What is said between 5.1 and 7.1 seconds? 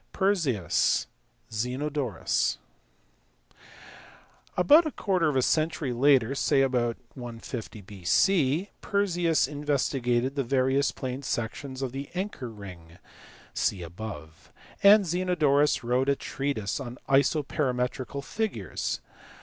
of a century later, say about